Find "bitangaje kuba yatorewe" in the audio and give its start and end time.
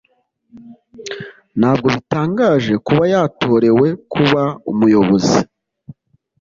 1.95-3.87